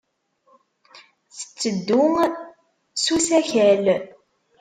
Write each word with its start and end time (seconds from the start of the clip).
Tetteddu 1.35 2.03
s 3.01 3.05
usakal. 3.15 3.85